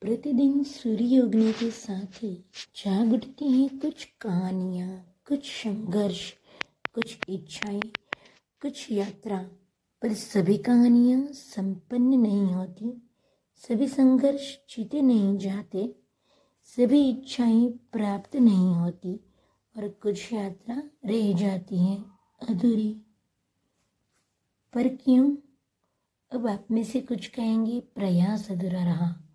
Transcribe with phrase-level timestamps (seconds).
[0.00, 2.44] प्रतिदिन सूर्य उगने के साथ ही
[2.76, 6.32] जाग उठती हैं कुछ कहानियाँ, कुछ संघर्ष,
[6.94, 7.80] कुछ इच्छाएँ,
[8.62, 9.38] कुछ यात्रा।
[10.02, 13.10] पर सभी कहानियाँ संपन्न नहीं होती,
[13.54, 15.96] सभी संघर्ष जीते नहीं जाते,
[16.64, 19.20] सभी इच्छाएँ प्राप्त नहीं होती
[19.76, 22.04] और कुछ यात्रा रह जाती है
[22.48, 23.00] अधूरी।
[24.74, 25.36] पर क्यों?
[26.32, 29.29] अब आप में से कुछ कहेंगे, प्रयास अधूरा रहा।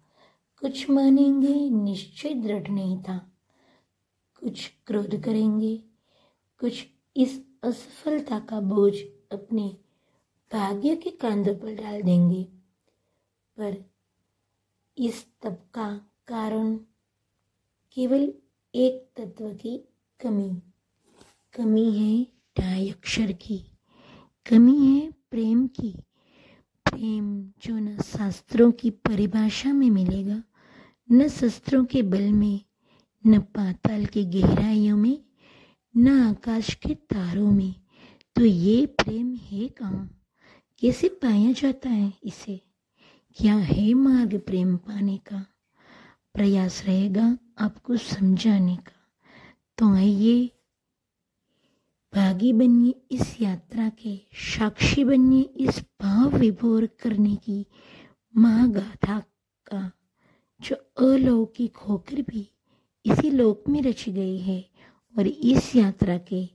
[0.59, 3.17] कुछ मानेंगे निश्चय दृढ़ नहीं था।
[4.39, 5.77] कुछ क्रोध करेंगे,
[6.59, 6.85] कुछ
[7.17, 8.93] इस असफलता का बोझ
[9.31, 9.77] अपने
[10.53, 12.43] भाग्य के कांधों पर डाल देंगे।
[13.57, 13.85] पर
[14.97, 16.75] इस तब का कारण
[17.91, 18.33] केवल
[18.75, 19.77] एक तत्व की
[20.19, 20.61] कमी।
[21.55, 22.23] कमी है
[22.55, 23.57] टाई अक्षर की,
[24.49, 25.95] कमी है प्रेम की।
[26.85, 30.43] प्रेम जो न शास्त्रों की परिभाषा में मिलेगा
[31.11, 32.61] न शस्त्रों के बल में,
[33.27, 35.25] न पाताल की गहराइयों में,
[35.97, 37.75] न आकाश के तारों में।
[38.35, 40.21] तो ये प्रेम है कहाँ?
[40.79, 42.61] कैसे पाया जाता है इसे?
[43.35, 45.45] क्या है मार्ग प्रेम पाने का?
[46.33, 49.13] प्रयास रहेगा आपको समझाने का।
[49.77, 50.51] तो आइए,
[52.15, 57.65] भागी बनिए इस यात्रा के, साक्षी बनिए इस भाव विभोर करने की
[58.37, 59.23] महागाथा
[61.05, 62.47] अलौकिक होकर भी
[63.05, 64.59] इसी लोक में रची गई है
[65.15, 66.45] और इस यात्रा के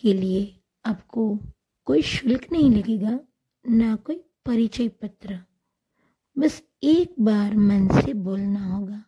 [0.00, 0.42] के लिए
[0.84, 1.38] आपको
[1.86, 3.18] कोई शुल्क नहीं लगेगा,
[3.64, 5.38] ना कोई परिचय पत्र।
[6.36, 9.02] बस एक बार मन से बोलना होगा,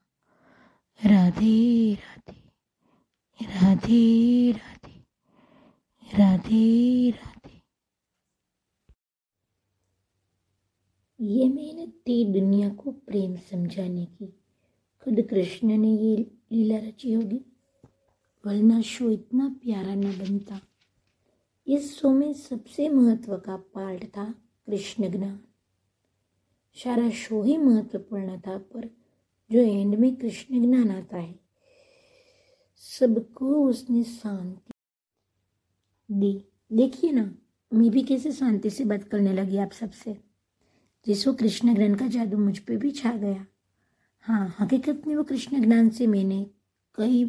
[1.01, 2.43] राधे राधे
[3.41, 5.01] राधे राधे
[6.07, 7.34] राधे राधे।
[11.25, 14.27] ये मेहनत थी दुनिया को प्रेम समझाने की।
[15.05, 16.17] खुद कृष्ण ने ये
[16.53, 17.41] लीला रची होगी।
[18.47, 20.61] वरना शो इतना प्यारा न बनता।
[21.67, 24.35] इस शो में सबसे महत्व का पार्ट था
[24.67, 25.41] कृष्ण ज्ञान।
[26.75, 28.91] सारा शो ही महत्वपूर्ण था, पर
[29.53, 31.41] जो एंड में कृष्ण ज्ञान आता है,
[32.77, 34.73] सबको उसने शांति
[36.11, 37.39] दी। देखिए ना,
[37.75, 40.34] मैं भी कैसे शांति से बात करने लगी आप सबसे।
[41.07, 43.47] जिसको कृष्ण ज्ञान का जादू मुझ पर भी छा गया।
[44.21, 46.47] हाँ हकीकत में वो कृष्ण ज्ञान से मैंने
[46.95, 47.25] कई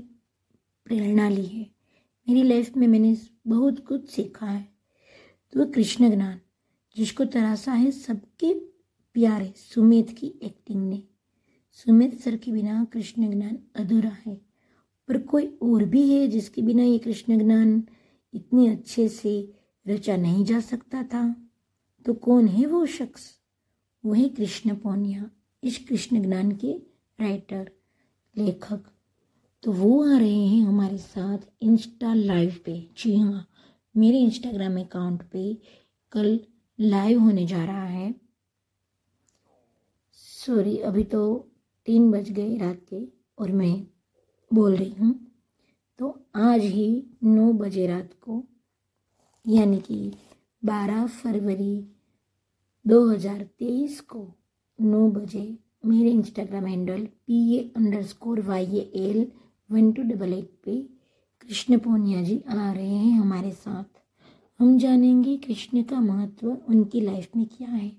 [0.85, 1.71] प्रेरणा ली है।
[2.29, 4.67] मेरी लाइफ में मैंने बहुत कुछ सीखा है।
[5.53, 6.39] तो वो कृष्ण ज्ञान,
[6.97, 8.53] जिसको तरासा है सबके
[9.13, 11.03] प्यारे सुमित की एक्टिंग ने।
[11.71, 14.41] सुमित सर के बिना कृष्ण ज्ञान अधूरा है।
[15.07, 17.83] पर कोई और भी है जिसके बिना ये कृष्ण ज्ञान
[18.33, 19.53] इतने अच्छे से
[19.87, 21.49] रचा नहीं जा सकता था?
[22.05, 23.44] तो कौन है वो शख्स?
[24.05, 25.29] वही कृष्ण पौनिया,
[25.63, 26.71] इस कृष्ण ज्ञान के
[27.19, 27.71] राइटर
[28.35, 28.83] लेखक।
[29.63, 33.47] तो वो आ रहे हैं हमारे साथ इंस्टा लाइव पे। जी हाँ
[33.95, 35.53] मेरे इंस्टाग्राम अकाउंट पे
[36.11, 36.39] कल
[36.79, 38.13] लाइव होने जा रहा है।
[40.17, 41.51] सॉरी अभी तो
[41.87, 43.03] तीन बज गए रात के
[43.39, 43.75] और मैं
[44.51, 45.13] बोल रही हूँ।
[45.99, 46.87] तो आज ही
[47.23, 48.43] नौ बजे रात को,
[49.45, 50.11] यानी कि
[50.63, 51.75] बारह फरवरी
[52.87, 54.33] 2023 को
[54.81, 57.71] नौ बजे मेरे Instagram handle P A
[58.03, 59.31] underscore Y A L
[59.71, 60.81] one two double eight पे
[61.41, 64.01] कृष्ण पूनिया जी आ रहे हैं हमारे साथ।
[64.59, 67.97] हम जानेंगे कृष्ण का महत्व, उनकी लाइफ में क्या है।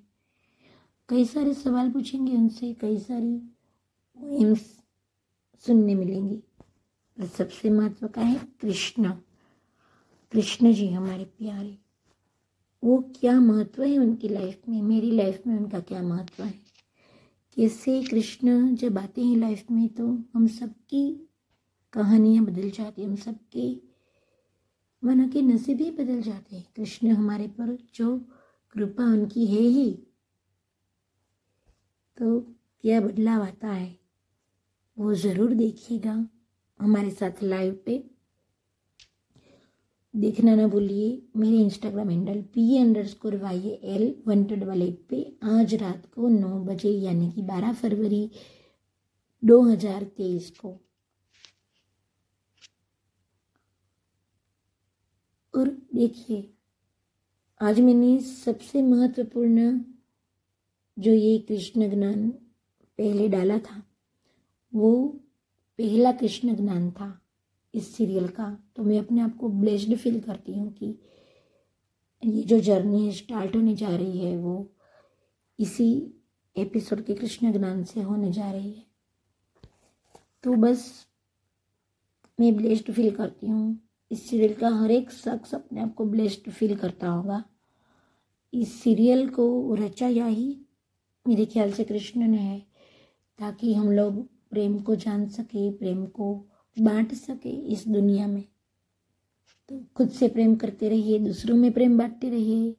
[1.09, 3.43] कई सारे सवाल पूछेंगे उनसे, कई सारी
[5.59, 6.43] सुनने मिलेंगी।
[7.21, 9.11] और सबसे महत्व का है कृष्ण।
[10.33, 11.86] कृष्ण जी हमारे प्यारे।
[12.83, 14.81] वो क्या महत्व है उनकी लाइफ में?
[14.83, 16.53] मेरी लाइफ में उनका क्या महत्व है?
[17.57, 21.05] कैसे कृष्ण जब आते हैं लाइफ में तो हम सबकी
[21.93, 23.71] कहानियाँ बदल जाती हम सबके
[25.03, 28.17] मन के नसीब ही बदल जाते हैं। कृष्ण हमारे पर जो
[28.75, 29.91] कृपा उनकी है ही
[32.19, 32.41] तो
[32.85, 33.99] क्या बदलाव आता है?
[34.97, 36.13] वो ज़रूर देखिएगा
[36.81, 37.99] हमारे साथ लाइव पे।
[40.17, 42.77] देखना ना भूलिए, मेरे Instagram handle P
[43.07, 47.43] underscore Y L one two double eight पे आज रात को नौ बजे, यानी कि
[47.43, 48.31] बारह फरवरी
[49.43, 50.71] दो हज़ार तेईस को।
[55.55, 56.49] और देखिए,
[57.61, 59.79] आज मैंने सबसे महत्वपूर्ण
[60.97, 63.83] जो ये कृष्ण ज्ञान पहले डाला था,
[64.73, 64.93] वो
[65.79, 67.13] पहला कृष्ण ज्ञान था।
[67.77, 70.99] इस सीरियल का तो मैं अपने आप को ब्लेस्ड फील करती हूँ कि
[72.23, 74.73] ये जो जर्नी स्टार्ट होने जा रही है, वो
[75.59, 76.13] इसी
[76.57, 78.85] एपिसोड के कृष्ण ज्ञान से होने जा रही है।
[80.45, 81.07] तो बस
[82.41, 83.79] मैं ब्लेस्ड फील करती हूँ।
[84.11, 87.45] इस सीरियल का हर एक शख्स अपने आप को ब्लेस्ड फील करता होगा।
[88.53, 90.67] इस सीरियल को रचाया ही,
[91.27, 92.59] मेरे ख्याल से कृष्ण ने है
[93.39, 96.47] ताकि हम लोग प्रेम को जान सके, प्रेम को
[96.81, 98.45] बांट सके इस दुनिया में।
[99.69, 102.77] तो खुद से प्रेम करते रहिए, दूसरों में प्रेम बांटते रहिए।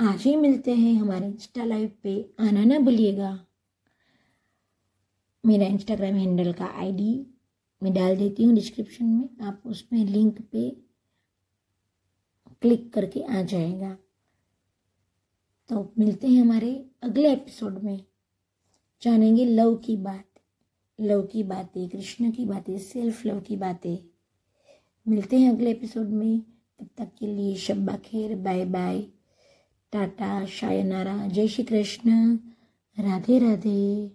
[0.00, 3.46] आज ही मिलते हैं हमारे इंस्टा लाइव पे। आना ना भूलिएगा।
[5.46, 7.26] मेरा इंस्टाग्राम हैंडल का आईडी
[7.82, 10.70] मैं डाल देती हूँ डिस्क्रिप्शन में। आप उसमें लिंक पे
[12.62, 13.98] क्लिक करके आ जाएगा।
[15.68, 18.04] तो मिलते हैं हमारे अगले एपिसोड में।
[19.02, 20.33] जानेंगे लव की बात।
[21.00, 23.98] लव की बातें, कृष्ण की बातें सेल्फ लव की बातें।
[25.08, 26.40] मिलते हैं अगले एपिसोड में।
[26.80, 29.02] तब तक के लिए शब्बा खैर बाय बाय
[29.92, 32.36] टाटा, शायनारा, जय श्री कृष्ण।
[32.98, 34.10] राधे राधे।